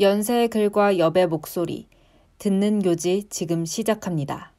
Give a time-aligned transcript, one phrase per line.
[0.00, 1.86] 연세의 글과 여배 목소리,
[2.38, 4.52] 듣는 교지 지금 시작합니다.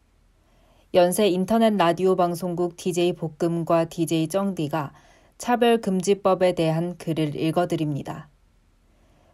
[0.94, 4.94] 연세 인터넷 라디오 방송국 DJ 볶음과 DJ 정디가
[5.38, 8.30] 차별금지법에 대한 글을 읽어드립니다.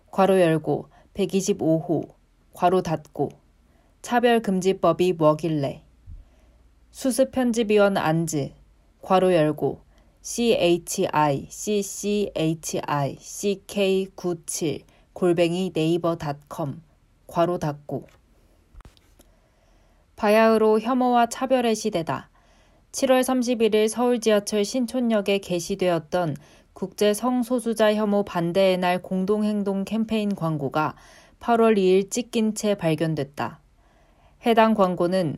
[0.10, 2.08] 괄호 열고 125호,
[2.54, 3.30] 괄호 닫고,
[4.02, 5.84] 차별금지법이 뭐길래,
[6.90, 8.54] 수습편집위원 안즈,
[9.04, 9.82] 괄호 열고,
[10.24, 16.82] chi, cchi, ck97, 골뱅이 네이버 닷컴
[17.28, 18.08] 괄호 닫고
[20.16, 22.30] 바야흐로 혐오와 차별의 시대다.
[22.92, 26.36] 7월 31일 서울 지하철 신촌역에 게시되었던
[26.74, 30.96] 국제 성소수자 혐오 반대의 날 공동행동 캠페인 광고가
[31.40, 33.62] 8월 2일 찢긴 채 발견됐다.
[34.46, 35.38] 해당 광고는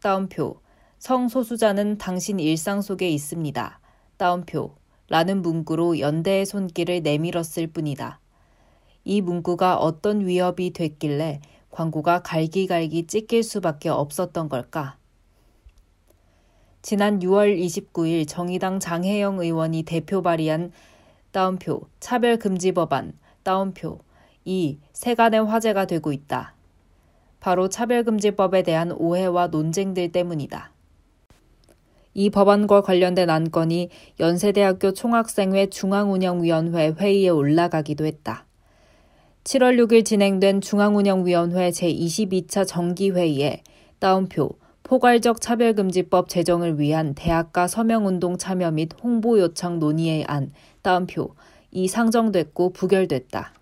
[0.00, 0.60] 따옴표
[0.98, 3.80] 성소수자는 당신 일상 속에 있습니다.
[4.16, 4.76] 따옴표
[5.08, 8.20] 라는 문구로 연대의 손길을 내밀었을 뿐이다.
[9.04, 11.40] 이 문구가 어떤 위협이 됐길래
[11.70, 14.96] 광고가 갈기갈기 찢길 수밖에 없었던 걸까?
[16.82, 20.70] 지난 6월 29일 정의당 장혜영 의원이 대표 발의한
[21.32, 24.00] 따옴표 차별금지 법안 따옴표
[24.44, 26.54] 이 세간의 화제가 되고 있다.
[27.40, 30.73] 바로 차별금지법에 대한 오해와 논쟁들 때문이다.
[32.14, 38.46] 이 법안과 관련된 안건이 연세대학교 총학생회 중앙운영위원회 회의에 올라가기도 했다.
[39.42, 43.62] 7월 6일 진행된 중앙운영위원회 제22차 정기회의에
[43.98, 44.50] 따옴표
[44.84, 51.34] 포괄적 차별금지법 제정을 위한 대학가 서명운동 참여 및 홍보 요청 논의의 안 따옴표
[51.70, 53.52] 이 상정됐고 부결됐다.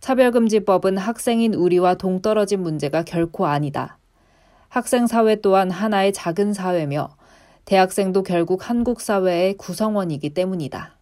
[0.00, 3.98] 차별금지법은 학생인 우리와 동떨어진 문제가 결코 아니다.
[4.68, 7.08] 학생 사회 또한 하나의 작은 사회며
[7.64, 10.96] 대학생도 결국 한국 사회의 구성원이기 때문이다.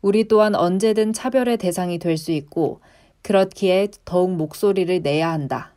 [0.00, 2.80] 우리 또한 언제든 차별의 대상이 될 수 있고
[3.22, 5.72] 그렇기에 더욱 목소리를 내야 한다.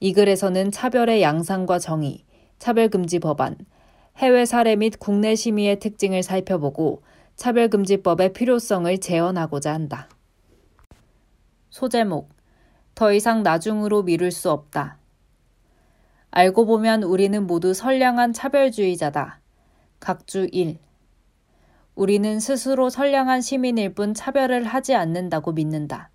[0.00, 2.24] 이 글에서는 차별의 양상과 정의,
[2.58, 3.56] 차별금지 법안,
[4.18, 7.02] 해외 사례 및 국내 심의의 특징을 살펴보고
[7.36, 10.08] 차별금지법의 필요성을 재현하고자 한다.
[11.70, 12.28] 소제목
[12.94, 14.98] 더 이상 나중으로 미룰 수 없다.
[16.36, 19.38] 알고 보면 우리는 모두 선량한 차별주의자다.
[20.00, 20.78] 각주 1.
[21.94, 26.10] 우리는 스스로 선량한 시민일 뿐 차별을 하지 않는다고 믿는다.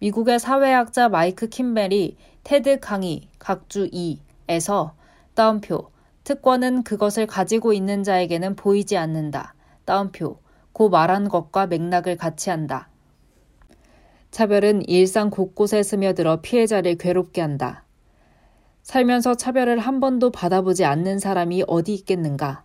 [0.00, 4.92] 미국의 사회학자 마이크 킴벨이 테드 강의 각주 2에서
[5.32, 5.90] 따옴표
[6.24, 9.54] 특권은 그것을 가지고 있는 자에게는 보이지 않는다.
[9.86, 10.38] 따옴표
[10.74, 12.90] 고 말한 것과 맥락을 같이 한다.
[14.32, 17.87] 차별은 일상 곳곳에 스며들어 피해자를 괴롭게 한다.
[18.88, 22.64] 살면서 차별을 한 번도 받아보지 않는 사람이 어디 있겠는가?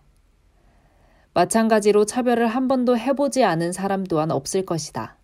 [1.34, 5.18] 마찬가지로 차별을 한 번도 해보지 않은 사람 또한 없을 것이다.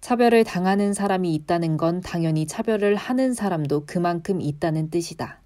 [0.00, 5.42] 차별을 당하는 사람이 있다는 건 당연히 차별을 하는 사람도 그만큼 있다는 뜻이다.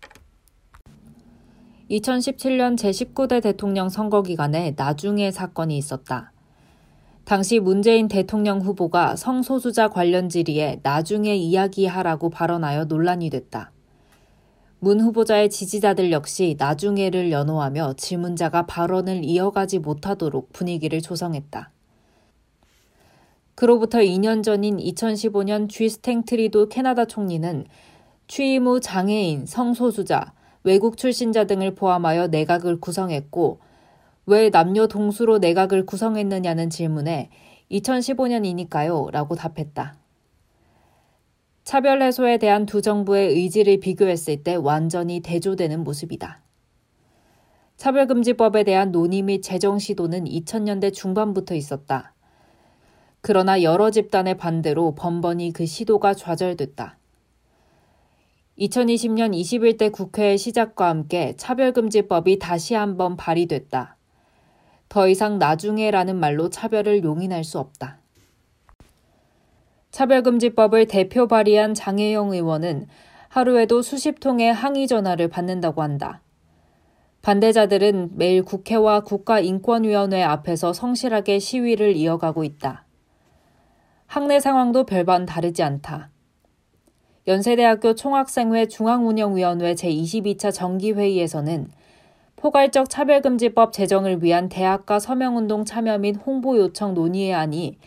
[1.91, 6.31] 2017년 제19대 대통령 선거 기간에 나중에 사건이 있었다.
[7.25, 13.74] 당시 문재인 대통령 후보가 성소수자 관련 질의에 나중에 이야기하라고 발언하여 논란이 됐다.
[14.84, 21.71] 문 후보자의 지지자들 역시 나중에를 연호하며 질문자가 발언을 이어가지 못하도록 분위기를 조성했다.
[23.55, 27.65] 그로부터 2년 전인 2015년 쥐스탱 트리도 캐나다 총리는
[28.28, 30.34] 취임 후 장애인, 성소수자,
[30.65, 33.61] 외국 출신자 등을 포함하여 내각을 구성했고
[34.27, 37.31] 왜 남녀 동수로 내각을 구성했느냐는 질문에
[37.71, 40.03] 2015년이니까요 라고 답했다.
[41.65, 46.43] 차별 해소에 대한 두 정부의 의지를 비교했을 때 완전히 대조되는 모습이다.
[47.79, 52.13] 차별금지법에 대한 논의 및 제정 시도는 2000년대 중반부터 있었다.
[53.23, 56.99] 그러나 여러 집단의 반대로 번번이 그 시도가 좌절됐다.
[58.59, 63.97] 2020년 21대 국회의 시작과 함께 차별금지법이 다시 한번 발의됐다.
[64.91, 68.03] 더 이상 나중에라는 말로 차별을 용인할 수 없다.
[69.95, 72.89] 차별금지법을 대표 발의한 장혜영 의원은
[73.29, 76.21] 하루에도 수십 통의 항의 전화를 받는다고 한다.
[77.23, 82.87] 반대자들은 매일 국회와 국가인권위원회 앞에서 성실하게 시위를 이어가고 있다.
[84.07, 86.11] 학내 상황도 별반 다르지 않다.
[87.29, 91.69] 연세대학교 총학생회 중앙운영위원회 제22차 정기회의에서는
[92.35, 97.79] 포괄적 차별금지법 제정을 위한 대학가 서명운동 참여 및 홍보 요청 논의의 안이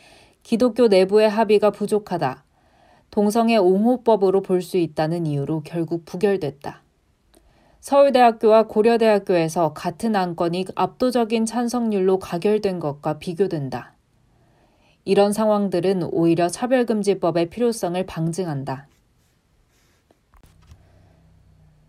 [0.48, 2.46] 기독교 내부의 합의가 부족하다.
[3.12, 6.84] 동성애 옹호법으로 볼 수 있다는 이유로 결국 부결됐다.
[7.82, 13.92] 서울대학교와 고려대학교에서 같은 안건이 압도적인 찬성률로 가결된 것과 비교된다.
[15.04, 18.88] 이런 상황들은 오히려 차별금지법의 필요성을 방증한다.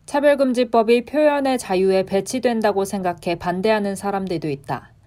[0.06, 4.97] 차별금지법이 표현의 자유에 배치된다고 생각해 반대하는 사람들도 있다.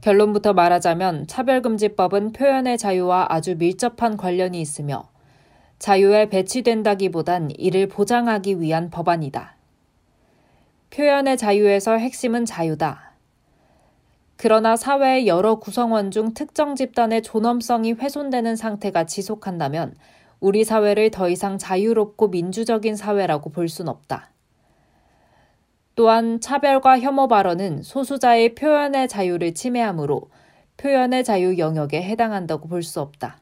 [0.00, 5.10] 결론부터 말하자면 차별금지법은 표현의 자유와 아주 밀접한 관련이 있으며
[5.78, 9.56] 자유에 배치된다기보단 이를 보장하기 위한 법안이다.
[10.90, 13.12] 표현의 자유에서 핵심은 자유다.
[14.36, 19.94] 그러나 사회의 여러 구성원 중 특정 집단의 존엄성이 훼손되는 상태가 지속한다면
[20.40, 24.30] 우리 사회를 더 이상 자유롭고 민주적인 사회라고 볼 순 없다.
[26.00, 30.30] 또한 차별과 혐오 발언은 소수자의 표현의 자유를 침해하므로
[30.78, 33.36] 표현의 자유 영역에 해당한다고 볼 수 없다.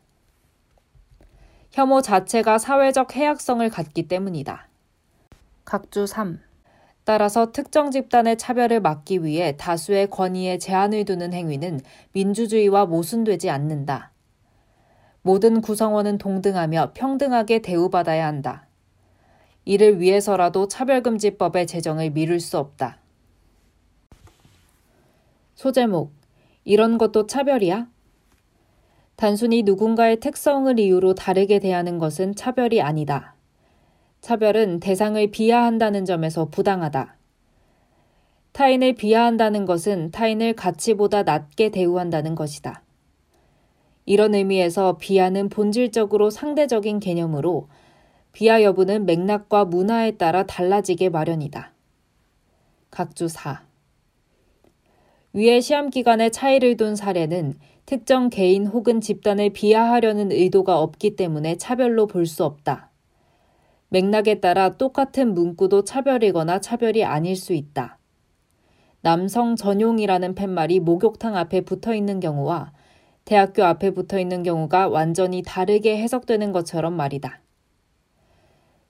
[1.70, 4.66] 혐오 자체가 사회적 해악성을 갖기 때문이다.
[5.64, 6.40] 각주 3.
[7.05, 11.81] 따라서 특정 집단의 차별을 막기 위해 다수의 권위에 제한을 두는 행위는
[12.11, 14.11] 민주주의와 모순되지 않는다.
[15.22, 18.68] 모든 구성원은 동등하며 평등하게 대우받아야 한다.
[19.69, 22.97] 이를 위해서라도 차별금지법의 제정을 미룰 수 없다.
[25.56, 26.11] 소제목
[26.65, 27.87] 이런 것도 차별이야?
[29.17, 33.35] 단순히 누군가의 특성을 이유로 다르게 대하는 것은 차별이 아니다.
[34.23, 37.19] 차별은 대상을 비하한다는 점에서 부당하다.
[38.53, 42.82] 타인을 비하한다는 것은 타인을 가치보다 낮게 대우한다는 것이다.
[44.06, 47.69] 이런 의미에서 비하는 본질적으로 상대적인 개념으로
[48.38, 51.73] 비하 여부는 맥락과 문화에 따라 달라지게 마련이다.
[52.88, 53.64] 각주 4.
[55.32, 57.55] 위의 시험 기간에 차이를 둔 사례는
[57.85, 62.93] 특정 개인 혹은 집단을 비하하려는 의도가 없기 때문에 차별로 볼 수 없다.
[63.88, 67.99] 맥락에 따라 똑같은 문구도 차별이거나 차별이 아닐 수 있다.
[69.00, 72.70] 남성 전용이라는 팻말이 목욕탕 앞에 붙어 있는 경우와
[73.25, 77.40] 대학교 앞에 붙어 있는 경우가 완전히 다르게 해석되는 것처럼 말이다.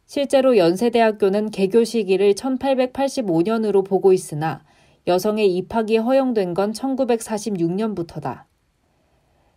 [0.09, 4.65] 실제로 연세대학교는 개교 시기를 1885년으로 보고 있으나
[5.07, 8.45] 여성의 입학이 허용된 건 1946년부터다.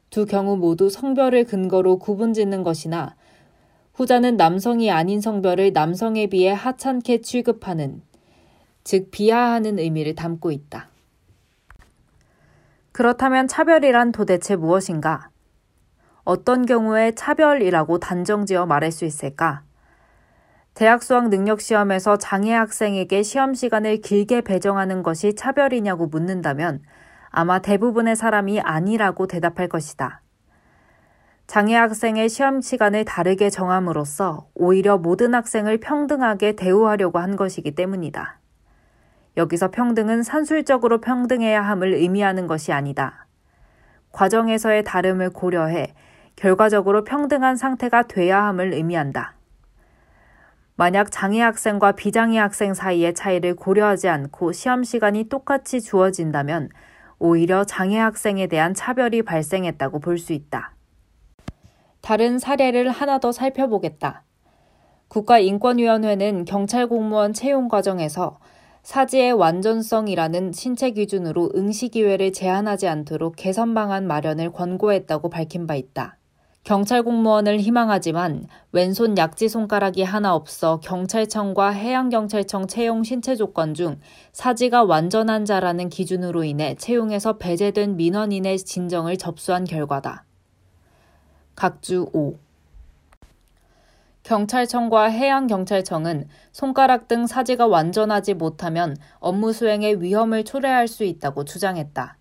[0.09, 3.15] 두 경우 모두 성별을 근거로 구분 짓는 것이나
[3.94, 8.01] 후자는 남성이 아닌 성별을 남성에 비해 하찮게 취급하는,
[8.83, 10.89] 즉 비하하는 의미를 담고 있다.
[12.92, 15.30] 그렇다면 차별이란 도대체 무엇인가?
[16.25, 19.63] 어떤 경우에 차별이라고 단정 지어 말할 수 있을까?
[20.73, 26.81] 대학 수학 능력 시험에서 장애 학생에게 시험 시간을 길게 배정하는 것이 차별이냐고 묻는다면
[27.29, 30.21] 아마 대부분의 사람이 아니라고 대답할 것이다.
[31.45, 38.39] 장애 학생의 시험 시간을 다르게 정함으로써 오히려 모든 학생을 평등하게 대우하려고 한 것이기 때문이다.
[39.35, 43.27] 여기서 평등은 산술적으로 평등해야 함을 의미하는 것이 아니다.
[44.13, 45.94] 과정에서의 다름을 고려해
[46.38, 49.35] 결과적으로 평등한 상태가 돼야 함을 의미한다.
[50.75, 56.69] 만약 장애 학생과 비장애 학생 사이의 차이를 고려하지 않고 시험 시간이 똑같이 주어진다면
[57.19, 60.75] 오히려 장애 학생에 대한 차별이 발생했다고 볼 수 있다.
[62.01, 64.23] 다른 사례를 하나 더 살펴보겠다.
[65.07, 68.39] 국가인권위원회는 경찰 공무원 채용 과정에서
[68.81, 76.17] 사지의 완전성이라는 신체 기준으로 응시 기회를 제한하지 않도록 개선 방안 마련을 권고했다고 밝힌 바 있다.
[76.63, 84.00] 경찰 공무원을 희망하지만 왼손 약지 손가락이 하나 없어 경찰청과 해양경찰청 채용 신체 조건 중
[84.31, 90.25] 사지가 완전한 자라는 기준으로 인해 채용에서 배제된 민원인의 진정을 접수한 결과다.
[91.55, 92.36] 각주 5
[94.21, 102.20] 경찰청과 해양경찰청은 손가락 등 사지가 완전하지 못하면 업무 수행에 위험을 초래할 수 있다고 주장했다.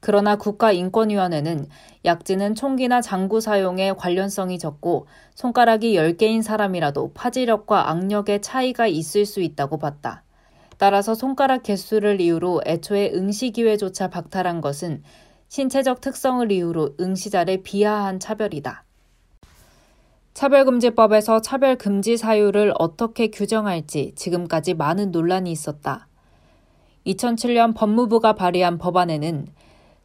[0.00, 1.66] 그러나 국가인권위원회는
[2.04, 9.78] 약지는 총기나 장구 사용에 관련성이 적고 손가락이 10개인 사람이라도 파지력과 악력의 차이가 있을 수 있다고
[9.78, 10.22] 봤다.
[10.78, 15.02] 따라서 손가락 개수를 이유로 애초에 응시 기회조차 박탈한 것은
[15.48, 18.84] 신체적 특성을 이유로 응시자를 비하한 차별이다.
[20.34, 26.06] 차별금지법에서 차별금지 사유를 어떻게 규정할지 지금까지 많은 논란이 있었다.
[27.06, 29.48] 2007년 법무부가 발의한 법안에는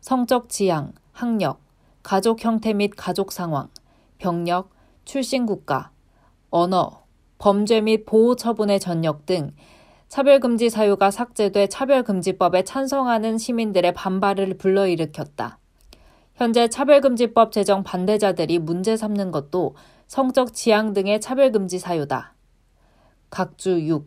[0.04, 1.62] 성적 지향, 학력,
[2.04, 3.70] 가족 형태 및 가족 상황,
[4.18, 4.70] 병력,
[5.06, 5.92] 출신 국가,
[6.50, 7.04] 언어,
[7.38, 9.56] 범죄 및 보호 처분의 전력 등
[10.10, 15.58] 차별금지 사유가 삭제돼 차별금지법에 찬성하는 시민들의 반발을 불러일으켰다.
[16.36, 22.34] 현재 차별금지법 제정 반대자들이 문제 삼는 것도 성적 지향 등의 차별금지 사유다.
[23.30, 24.06] 각주 6.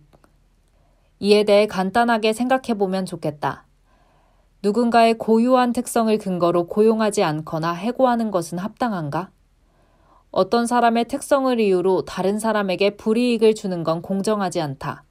[1.20, 3.65] 이에 대해 간단하게 생각해 보면 좋겠다.
[4.62, 9.30] 누군가의 고유한 특성을 근거로 고용하지 않거나 해고하는 것은 합당한가?
[10.30, 15.04] 어떤 사람의 특성을 이유로 다른 사람에게 불이익을 주는 건 공정하지 않다.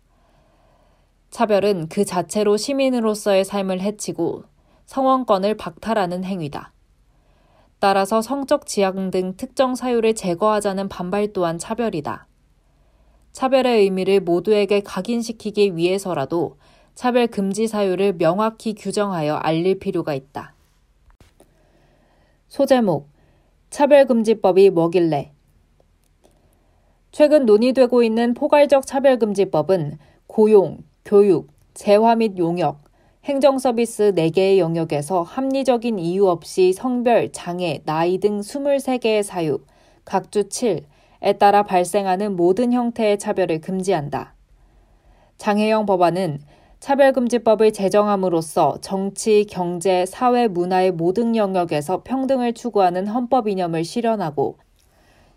[1.30, 4.44] 차별은 그 자체로 시민으로서의 삶을 해치고
[4.86, 6.74] 성원권을 박탈하는 행위다.
[7.80, 12.28] 따라서 성적 지향 등 특정 사유를 제거하자는 반발 또한 차별이다.
[13.32, 16.58] 차별의 의미를 모두에게 각인시키기 위해서라도
[16.96, 20.54] 차별 금지 사유를 명확히 규정하여 알릴 필요가 있다.
[22.48, 23.10] 소제목
[23.70, 25.34] 차별금지법이 뭐길래
[27.12, 29.98] 최근 논의되고 있는 포괄적 차별금지법은
[30.28, 32.80] 고용, 교육, 재화 및 용역,
[33.26, 39.60] 행정 서비스 4개의 영역에서 합리적인 이유 없이 성별, 장애, 나이 등 23개의 사유,
[40.06, 44.36] 각주 7에 따라 발생하는 모든 형태의 차별을 금지한다.
[45.38, 46.40] 장애형 법안은
[46.86, 54.60] 차별금지법을 제정함으로써 정치, 경제, 사회, 문화의 모든 영역에서 평등을 추구하는 헌법 이념을 실현하고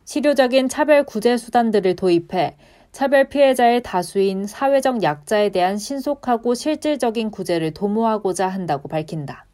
[0.04, 2.58] 실효적인 차별 구제 수단들을 도입해
[2.92, 9.46] 차별 피해자의 다수인 사회적 약자에 대한 신속하고 실질적인 구제를 도모하고자 한다고 밝힌다.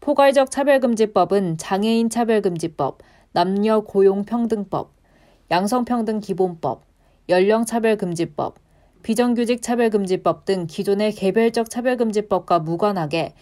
[0.00, 2.98] 포괄적 차별금지법은 장애인 차별금지법,
[3.32, 4.92] 남녀 고용평등법,
[5.50, 6.84] 양성평등기본법,
[7.30, 8.63] 연령차별금지법,
[9.04, 13.34] 비정규직 차별금지법 등 기존의 개별적 차별금지법과 무관하게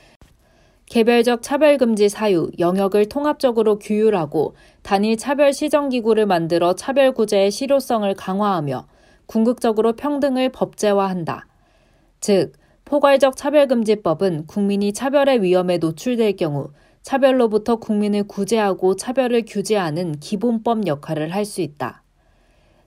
[0.86, 8.88] 개별적 차별금지 사유, 영역을 통합적으로 규율하고 단일 차별 시정기구를 만들어 차별구제의 실효성을 강화하며
[9.26, 11.46] 궁극적으로 평등을 법제화한다.
[12.20, 12.54] 즉,
[12.84, 21.44] 포괄적 차별금지법은 국민이 차별의 위험에 노출될 경우 차별로부터 국민을 구제하고 차별을 규제하는 기본법 역할을 할
[21.44, 22.01] 수 있다.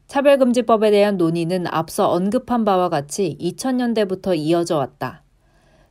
[0.08, 5.24] 차별금지법에 대한 논의는 앞서 언급한 바와 같이 2000년대부터 이어져 왔다.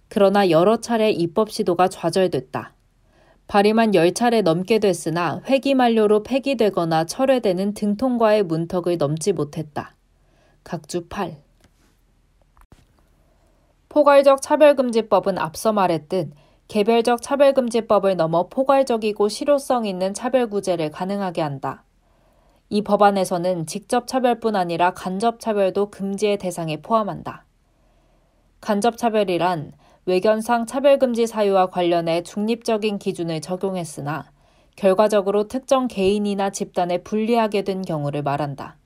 [0.09, 2.75] 그러나 여러 차례 입법 시도가 좌절됐다.
[3.47, 9.95] 발의만 10차례 넘게 됐으나 회기 만료로 폐기되거나 철회되는 등통과의 문턱을 넘지 못했다.
[10.63, 11.37] 각주 8.
[13.89, 16.33] 포괄적 차별금지법은 앞서 말했듯
[16.69, 21.85] 개별적 차별금지법을 넘어 포괄적이고 실효성 있는 차별구제를 가능하게 한다.
[22.71, 27.45] 이 법안에서는 직접 차별뿐 아니라 간접 차별도 금지의 대상에 포함한다.
[28.61, 29.73] 간접 차별이란
[30.07, 34.31] 외견상 차별금지 사유와 관련해 중립적인 기준을 적용했으나
[34.77, 38.77] 결과적으로 특정 개인이나 집단에 불리하게 된 경우를 말한다.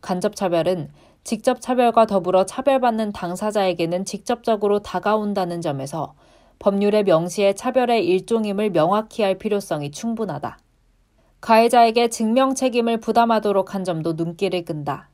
[0.00, 0.90] 간접 차별은
[1.24, 6.14] 직접 차별과 더불어 차별받는 당사자에게는 직접적으로 다가온다는 점에서
[6.58, 10.58] 법률의 명시의 차별의 일종임을 명확히 할 필요성이 충분하다.
[11.42, 15.10] 가해자에게 증명 책임을 부담하도록 한 점도 눈길을 끈다.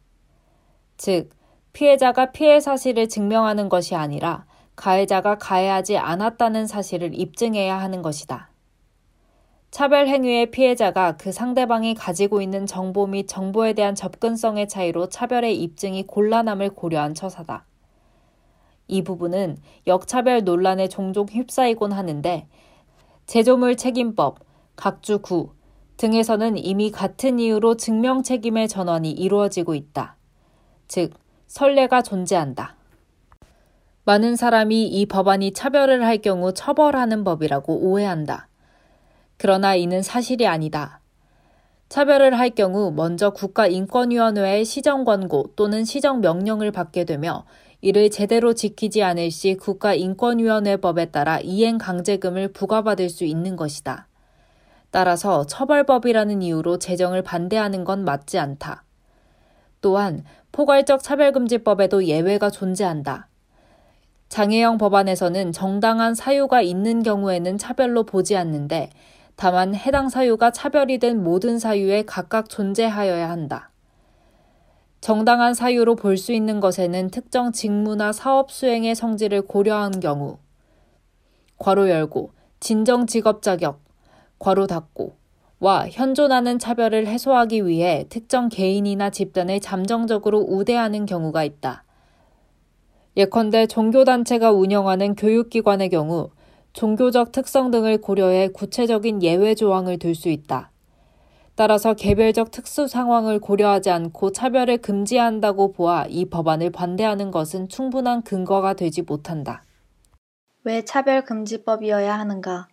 [0.99, 1.31] 즉,
[1.73, 4.45] 피해자가 피해 사실을 증명하는 것이 아니라
[4.77, 8.51] 가해자가 가해하지 않았다는 사실을 입증해야 하는 것이다.
[9.71, 16.07] 차별 행위의 피해자가 그 상대방이 가지고 있는 정보 및 정보에 대한 접근성의 차이로 차별의 입증이
[16.07, 17.65] 곤란함을 고려한 처사다.
[18.87, 19.57] 이 부분은
[19.87, 22.47] 역차별 논란에 종종 휩싸이곤 하는데
[23.25, 24.41] 제조물 책임법,
[24.77, 25.58] 각주 9,
[25.99, 30.17] 등에서는 이미 같은 이유로 증명 책임의 전환이 이루어지고 있다.
[30.87, 31.13] 즉,
[31.49, 32.77] 선례가 존재한다.
[34.05, 38.49] 많은 사람이 이 법안이 차별을 할 경우 처벌하는 법이라고 오해한다.
[39.37, 41.01] 그러나 이는 사실이 아니다.
[41.89, 47.45] 차별을 할 경우 먼저 국가인권위원회의 시정 권고 또는 시정 명령을 받게 되며
[47.81, 54.09] 이를 제대로 지키지 않을 시 국가인권위원회법에 따라 이행 강제금을 부과받을 수 있는 것이다.
[54.91, 58.85] 따라서 처벌법이라는 이유로 제정을 반대하는 건 맞지 않다.
[59.81, 63.29] 또한 포괄적 차별금지법에도 예외가 존재한다.
[64.29, 68.91] 장애형 법안에서는 정당한 사유가 있는 경우에는 차별로 보지 않는데
[69.37, 73.71] 다만 해당 사유가 차별이 된 모든 사유에 각각 존재하여야 한다.
[75.01, 80.39] 정당한 사유로 볼 수 있는 것에는 특정 직무나 사업 수행의 성질을 고려한 경우,
[81.59, 83.81] 괄호 열고, 진정 직업 자격,
[84.39, 85.17] 괄호 닫고
[85.61, 91.85] 와 현존하는 차별을 해소하기 위해 특정 개인이나 집단을 잠정적으로 우대하는 경우가 있다.
[93.17, 96.31] 예컨대 종교단체가 운영하는 교육기관의 경우
[96.73, 100.71] 종교적 특성 등을 고려해 구체적인 예외 조항을 둘수 있다.
[101.57, 108.75] 따라서 개별적 특수 상황을 고려하지 않고 차별을 금지한다고 보아 이 법안을 반대하는 것은 충분한 근거가
[108.75, 109.65] 되지 못한다.
[110.63, 112.69] 왜 차별금지법이어야 하는가?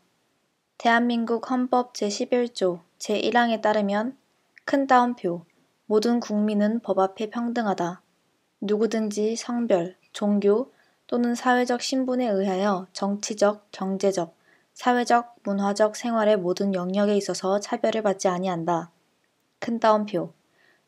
[0.78, 4.18] 대한민국 헌법 제11조 제1항에 따르면
[4.66, 5.46] 큰 따옴표
[5.86, 8.02] 모든 국민은 법 앞에 평등하다.
[8.62, 10.72] 누구든지 성별, 종교,
[11.08, 14.36] 또는 사회적 신분에 의하여 정치적, 경제적,
[14.74, 18.92] 사회적, 문화적 생활의 모든 영역에 있어서 차별을 받지 아니한다.
[19.60, 20.34] 큰 따옴표.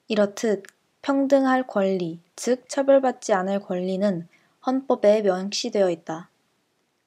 [0.07, 0.63] 이렇듯
[1.01, 4.27] 평등할 권리, 즉 처벌받지 않을 권리는
[4.65, 6.29] 헌법에 명시되어 있다.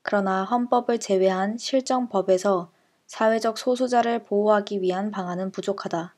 [0.02, 2.71] 그러나 헌법을 제외한 실정법에서
[3.07, 6.14] 사회적 소수자를 보호하기 위한 방안은 부족하다.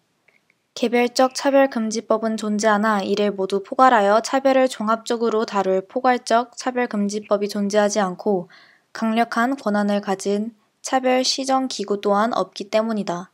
[0.75, 8.49] 개별적 차별금지법은 존재하나 이를 모두 포괄하여 차별을 종합적으로 다룰 포괄적 차별금지법이 존재하지 않고
[8.93, 13.31] 강력한 권한을 가진 차별 시정 기구 또한 없기 때문이다.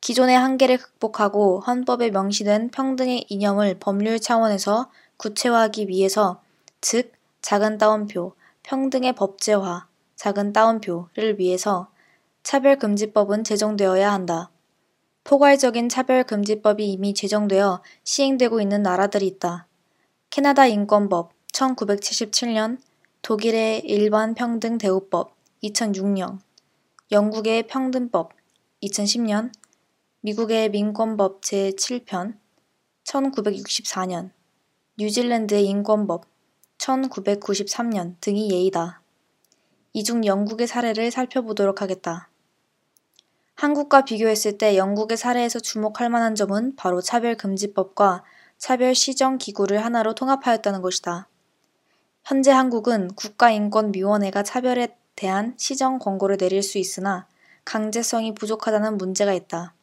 [0.00, 6.40] 기존의 한계를 극복하고 헌법에 명시된 평등의 이념을 법률 차원에서 구체화하기 위해서
[6.80, 7.12] 즉
[7.42, 8.32] 작은 따옴표
[8.68, 11.90] 평등의 법제화 작은 따옴표를 위해서
[12.42, 14.50] 차별금지법은 제정되어야 한다.
[15.24, 19.66] 포괄적인 차별금지법이 이미 제정되어 시행되고 있는 나라들이 있다.
[20.28, 22.78] 캐나다 인권법 1977년,
[23.22, 26.38] 독일의 일반 평등 대우법 2006년,
[27.10, 28.34] 영국의 평등법
[28.82, 29.50] 2010년,
[30.20, 32.36] 미국의 민권법 제7편
[33.04, 34.30] 1964년,
[34.98, 36.26] 뉴질랜드의 인권법
[36.78, 39.00] 1993년 등이 예이다.
[39.92, 42.28] 이 중 영국의 사례를 살펴보도록 하겠다.
[43.54, 48.22] 한국과 비교했을 때 영국의 사례에서 주목할 만한 점은 바로 차별금지법과
[48.58, 51.28] 차별시정기구를 하나로 통합하였다는 것이다.
[52.24, 57.26] 현재 한국은 국가인권위원회가 차별에 대한 시정 권고를 내릴 수 있으나
[57.64, 59.74] 강제성이 부족하다는 문제가 있다.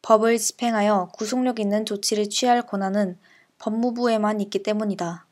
[0.00, 3.18] 법을 집행하여 구속력 있는 조치를 취할 권한은
[3.58, 5.26] 법무부에만 있기 때문이다.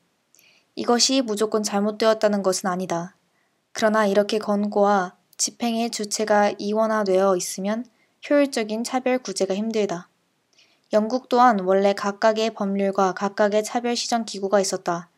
[0.76, 3.14] 이것이 무조건 잘못되었다는 것은 아니다.
[3.72, 7.84] 그러나 이렇게 권고와 집행의 주체가 이원화되어 있으면
[8.28, 10.08] 효율적인 차별 구제가 힘들다.
[10.92, 15.10] 영국 또한 원래 각각의 법률과 각각의 차별 시정 기구가 있었다.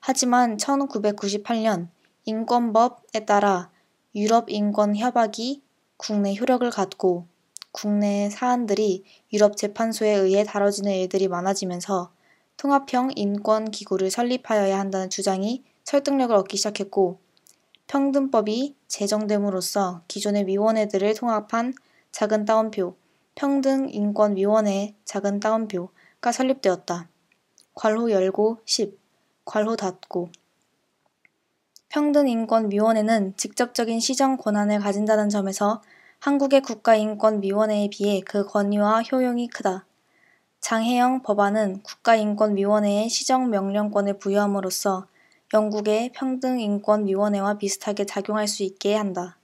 [0.00, 1.88] 하지만 1998년
[2.24, 3.70] 인권법에 따라
[4.14, 5.62] 유럽 인권 협약이
[5.96, 7.26] 국내 효력을 갖고
[7.72, 12.10] 국내 사안들이 유럽 재판소에 의해 다뤄지는 일들이 많아지면서
[12.58, 17.20] 통합형 인권 기구를 설립하여야 한다는 주장이 설득력을 얻기 시작했고
[17.86, 21.72] 평등법이 제정됨으로써 기존의 위원회들을 통합한
[22.10, 22.96] 작은 따옴표
[23.36, 27.08] 평등인권위원회 작은 따옴표가 설립되었다.
[27.74, 28.98] 괄호 열고 10
[29.44, 30.30] 괄호 닫고
[31.90, 35.80] 평등인권위원회는 직접적인 시정 권한을 가진다는 점에서
[36.18, 39.86] 한국의 국가인권위원회에 비해 그 권위와 효용이 크다.
[40.60, 45.06] 장혜영 법안은 국가인권위원회에 시정명령권을 부여함으로써
[45.54, 49.36] 영국의 평등인권위원회와 비슷하게 작용할 수 있게 한다.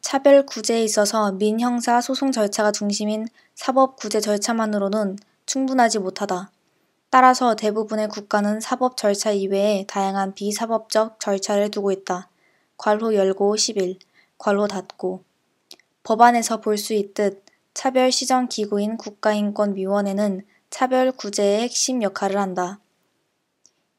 [0.00, 6.50] 차별 구제에 있어서 민형사 소송 절차가 중심인 사법 구제 절차만으로는 충분하지 못하다.
[7.08, 12.28] 따라서 대부분의 국가는 사법 절차 이외에 다양한 비사법적 절차를 두고 있다.
[12.76, 13.98] 괄호 열고 11,
[14.36, 15.22] 괄호 닫고.
[16.02, 20.44] 법안에서 볼 수 있듯 차별 시정 기구인 국가인권위원회는
[20.78, 22.80] 차별 구제의 핵심 역할을 한다.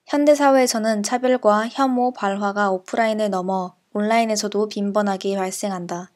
[0.05, 6.11] 현대 사회에서는 차별과 혐오 발화가 오프라인을 넘어 온라인에서도 빈번하게 발생한다.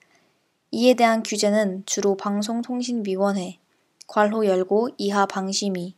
[0.70, 3.58] 이에 대한 규제는 주로 방송통신위원회,
[4.06, 5.96] 괄호 열고 이하 방심위,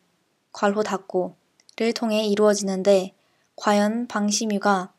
[0.53, 3.13] 괄호 닫고를 통해 이루어지는데
[3.57, 4.93] 과연 방심위가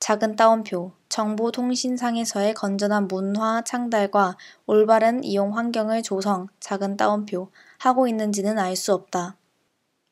[0.00, 8.76] 작은 따옴표, 정보통신상에서의 건전한 문화 창달과 올바른 이용 환경을 조성, 작은 따옴표, 하고 있는지는 알
[8.76, 9.36] 수 없다.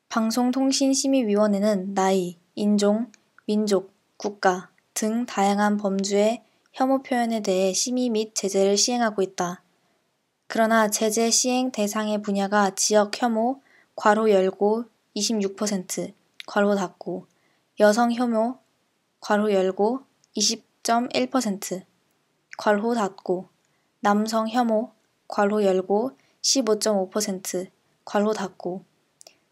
[0.09, 3.09] 방송통신심의위원회는 나이, 인종,
[3.45, 9.63] 민족, 국가 등 다양한 범주의 혐오 표현에 대해 심의 및 제재를 시행하고 있다.
[10.47, 13.61] 그러나 제재 시행 대상의 분야가 지역 혐오,
[13.95, 14.83] 괄호 열고
[15.15, 16.13] 26%,
[16.47, 17.27] 괄호 닫고,
[17.79, 18.59] 여성 혐오,
[19.21, 20.01] 괄호 열고
[20.35, 21.85] 20.1%,
[22.57, 23.47] 괄호 닫고,
[24.01, 24.91] 남성 혐오,
[25.29, 27.67] 괄호 열고 15.5%,
[28.05, 28.83] 괄호 닫고,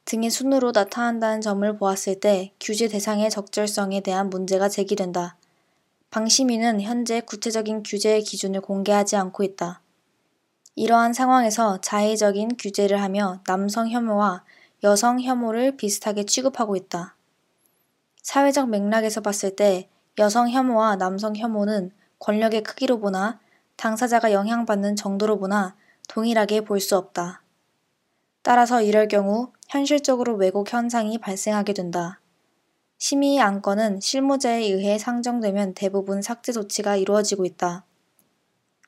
[0.06, 5.38] 등의 순으로 나타난다는 점을 보았을 때 규제 대상의 적절성에 대한 문제가 제기된다.
[6.10, 9.82] 방심위는 현재 구체적인 규제의 기준을 공개하지 않고 있다.
[10.76, 14.44] 이러한 상황에서 자의적인 규제를 하며 남성 혐오와
[14.84, 17.16] 여성 혐오를 비슷하게 취급하고 있다.
[18.24, 23.40] 사회적 맥락에서 봤을 때 여성 혐오와 남성 혐오는 권력의 크기로 보나
[23.76, 25.76] 당사자가 영향받는 정도로 보나
[26.10, 27.44] 동일하게 볼 수 없다.
[28.42, 32.20] 따라서 이럴 경우 현실적으로 왜곡 현상이 발생하게 된다.
[32.98, 37.86] 심의 안건은 실무자에 의해 상정되면 대부분 삭제 조치가 이루어지고 있다.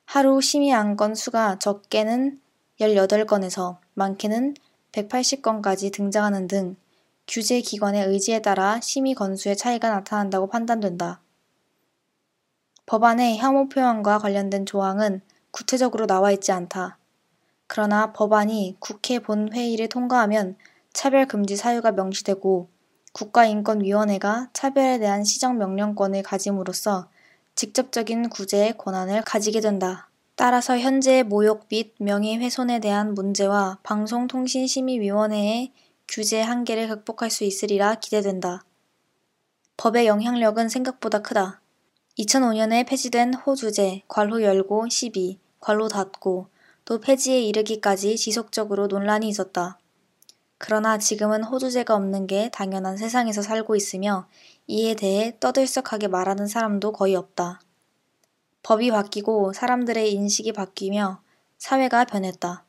[0.04, 2.40] 하루 심의 안건 수가 적게는
[2.80, 4.54] 18건에서 많게는
[4.90, 6.76] 180건까지 등장하는 등
[7.28, 11.22] 규제 기관의 의지에 따라 심의 건수의 차이가 나타난다고 판단된다.
[12.86, 15.20] 법안의 혐오 표현과 관련된 조항은
[15.52, 16.98] 구체적으로 나와 있지 않다.
[17.74, 20.56] 그러나 법안이 국회 본회의를 통과하면
[20.92, 22.68] 차별금지 사유가 명시되고
[23.14, 27.08] 국가인권위원회가 차별에 대한 시정명령권을 가짐으로써
[27.54, 30.10] 직접적인 구제의 권한을 가지게 된다.
[30.36, 35.72] 따라서 현재의 모욕 및 명예훼손에 대한 문제와 방송통신심의위원회의
[36.06, 38.66] 규제 한계를 극복할 수 있으리라 기대된다.
[39.78, 41.62] 법의 영향력은 생각보다 크다.
[42.18, 46.51] 2005년에 폐지된 호주제 괄호 열고 12, 괄호 닫고
[46.84, 49.78] 또 폐지에 이르기까지 지속적으로 논란이 있었다.
[50.58, 54.26] 그러나 지금은 호주제가 없는 게 당연한 세상에서 살고 있으며
[54.66, 57.60] 이에 대해 떠들썩하게 말하는 사람도 거의 없다.
[58.62, 61.20] 법이 바뀌고 사람들의 인식이 바뀌며
[61.58, 62.64] 사회가 변했다.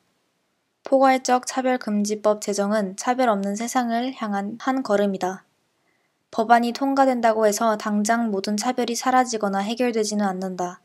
[0.84, 5.44] 포괄적 차별금지법 제정은 차별 없는 세상을 향한 한 걸음이다.
[6.30, 10.80] 법안이 통과된다고 해서 당장 모든 차별이 사라지거나 해결되지는 않는다.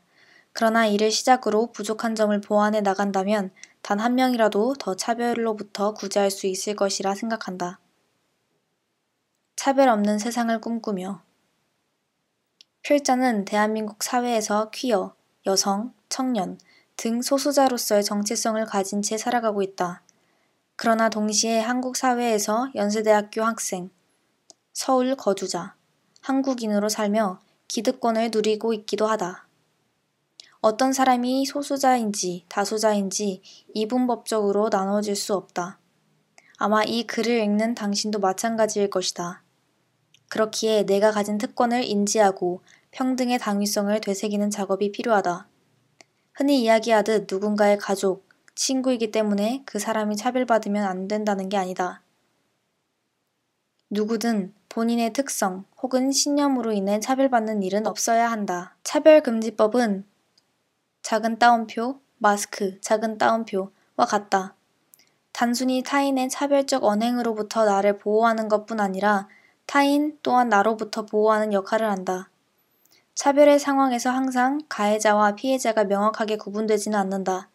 [0.52, 3.50] 그러나 이를 시작으로 부족한 점을 보완해 나간다면
[3.82, 7.80] 단 한 명이라도 더 차별로부터 구제할 수 있을 것이라 생각한다.
[9.56, 11.22] 차별 없는 세상을 꿈꾸며
[12.82, 15.14] 필자는 대한민국 사회에서 퀴어,
[15.46, 16.58] 여성, 청년
[16.96, 20.02] 등 소수자로서의 정체성을 가진 채 살아가고 있다.
[20.76, 23.90] 그러나 동시에 한국 사회에서 연세대학교 학생,
[24.72, 25.74] 서울 거주자,
[26.22, 29.46] 한국인으로 살며 기득권을 누리고 있기도 하다.
[30.62, 33.40] 어떤 사람이 소수자인지 다수자인지
[33.72, 35.78] 이분법적으로 나눠질 수 없다.
[36.58, 39.42] 아마 이 글을 읽는 당신도 마찬가지일 것이다.
[40.28, 45.48] 그렇기에 내가 가진 특권을 인지하고 평등의 당위성을 되새기는 작업이 필요하다.
[46.34, 52.02] 흔히 이야기하듯 누군가의 가족, 친구이기 때문에 그 사람이 차별받으면 안 된다는 게 아니다.
[53.88, 58.76] 누구든 본인의 특성 혹은 신념으로 인해 차별받는 일은 없어야 한다.
[58.84, 60.09] 차별금지법은
[61.02, 64.54] 작은 따옴표, 마스크, 작은 따옴표와 같다.
[65.32, 69.26] 단순히 타인의 차별적 언행으로부터 나를 보호하는 것뿐 아니라
[69.64, 72.28] 타인 또한 나로부터 보호하는 역할을 한다.
[73.14, 77.48] 차별의 상황에서 항상 가해자와 피해자가 명확하게 구분되지는 않는다.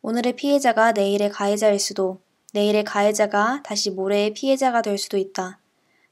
[0.00, 2.18] 오늘의 피해자가 내일의 가해자일 수도,
[2.54, 5.58] 내일의 가해자가 다시 모레의 피해자가 될 수도 있다.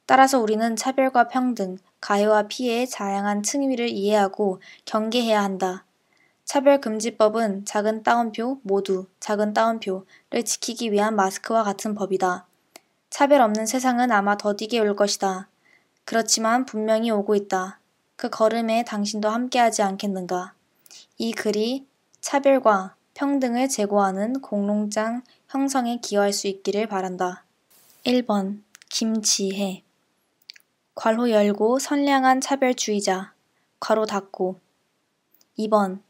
[0.05, 5.86] 따라서 우리는 차별과 평등, 가해와 피해의 다양한 층위를 이해하고 경계해야 한다.
[6.47, 12.47] 차별금지법은 작은 따옴표 모두 작은 따옴표를 지키기 위한 마스크와 같은 법이다.
[13.11, 15.49] 차별 없는 세상은 아마 더디게 올 것이다.
[16.05, 17.81] 그렇지만 분명히 오고 있다.
[18.15, 20.55] 그 걸음에 당신도 함께하지 않겠는가.
[21.19, 21.85] 이 글이
[22.21, 27.45] 차별과 평등을 제고하는 공농장 형성에 기여할 수 있기를 바란다.
[28.05, 29.83] 1번 김지혜
[30.95, 33.33] 괄호 열고 선량한 차별주의자
[33.81, 34.61] 괄호 닫고
[35.59, 36.06] 2번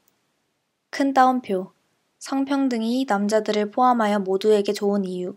[0.97, 1.73] 큰 따옴표.
[2.21, 5.37] 성평등이 남자들을 포함하여 모두에게 좋은 이유.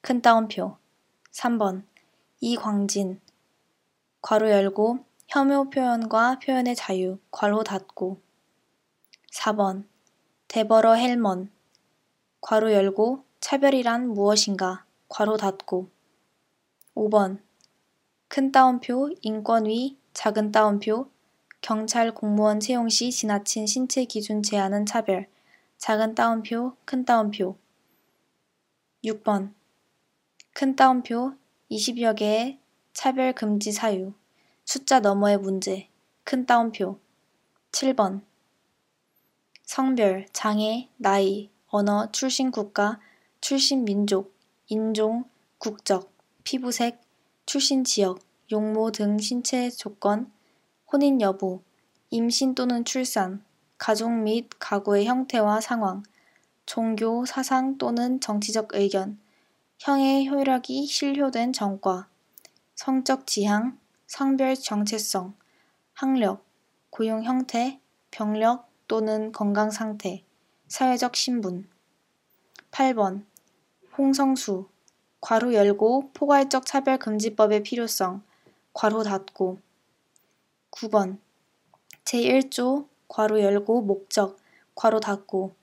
[0.00, 0.76] 큰 따옴표.
[1.32, 1.82] 3번.
[2.40, 3.20] 이광진.
[4.22, 7.18] 괄호 열고 혐오 표현과 표현의 자유.
[7.32, 8.20] 괄호 닫고.
[9.32, 9.88] 4번.
[10.46, 11.50] 데버러 헬먼.
[12.40, 14.84] 괄호 열고 차별이란 무엇인가.
[15.08, 15.90] 괄호 닫고.
[16.94, 17.40] 5번.
[18.28, 21.10] 큰 따옴표 인권위 작은 따옴표
[21.66, 25.26] 경찰 공무원 채용 시 지나친 신체 기준 제한은 차별.
[25.78, 27.58] 작은 따옴표, 큰 따옴표.
[29.04, 29.52] 6번.
[30.52, 31.34] 큰 따옴표
[31.68, 32.60] 20여 개의
[32.92, 34.12] 차별 금지 사유.
[34.64, 35.88] 숫자 너머의 문제.
[36.22, 37.00] 큰 따옴표.
[37.72, 38.20] 7번.
[39.64, 43.00] 성별, 장애, 나이, 언어, 출신 국가,
[43.40, 45.24] 출신 민족, 인종,
[45.58, 46.12] 국적,
[46.44, 47.00] 피부색,
[47.44, 48.20] 출신 지역,
[48.52, 50.30] 용모 등 신체 조건,
[50.92, 51.62] 혼인 여부,
[52.10, 53.42] 임신 또는 출산,
[53.76, 56.02] 가족 및 가구의 형태와 상황,
[56.64, 59.18] 종교, 사상 또는 정치적 의견,
[59.78, 62.08] 형의 효력이 실효된 전과,
[62.74, 65.34] 성적 지향, 성별 정체성,
[65.92, 66.44] 학력,
[66.90, 70.22] 고용 형태, 병력 또는 건강 상태,
[70.68, 71.68] 사회적 신분.
[72.70, 73.24] 8번.
[73.98, 74.68] 홍성수.
[75.20, 78.22] 괄호 열고 포괄적 차별금지법의 필요성.
[78.72, 79.65] 괄호 닫고.
[80.76, 81.18] 9번.
[82.04, 84.36] 제1조 괄호 열고 목적
[84.74, 85.54] 괄호 닫고.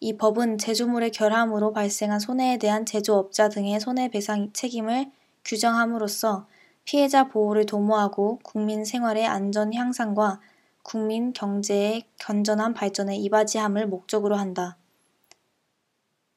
[0.00, 5.12] 이 법은 제조물의 결함으로 발생한 손해에 대한 제조업자 등의 손해배상 책임을
[5.44, 6.46] 규정함으로써
[6.84, 10.40] 피해자 보호를 도모하고 국민 생활의 안전 향상과
[10.82, 14.78] 국민 경제의 건전한 발전에 이바지함을 목적으로 한다.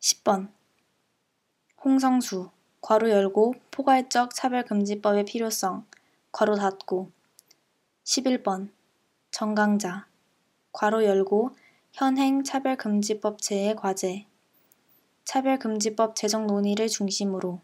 [0.01, 0.49] 10번.
[1.83, 2.49] 홍성수
[2.81, 5.85] 괄호 열고 포괄적 차별금지법의 필요성
[6.33, 7.16] 괄호 닫고
[8.07, 8.69] 11번
[9.31, 10.07] 정강자
[10.71, 11.51] 괄호 열고
[11.91, 14.25] 현행 차별금지법체의 과제
[15.25, 17.59] 차별금지법 제정 논의를 중심으로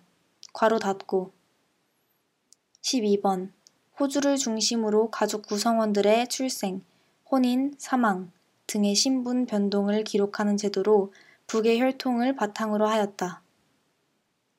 [0.51, 1.31] 괄호 닫고
[2.81, 3.53] 12번
[3.97, 6.83] 호주를 중심으로 가족 구성원들의 출생,
[7.31, 8.29] 혼인, 사망
[8.67, 11.13] 등의 신분 변동을 기록하는 제도로
[11.47, 13.41] 북의 혈통을 바탕으로 하였다.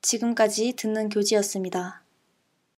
[0.01, 2.04] 지금까지 듣는 교지였습니다.